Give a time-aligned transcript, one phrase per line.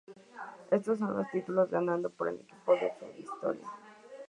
[0.71, 3.67] Estos son los títulos ganados por el equipo en su historia.